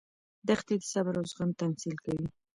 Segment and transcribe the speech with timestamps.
[0.47, 2.27] دښتې د صبر او زغم تمثیل کوي.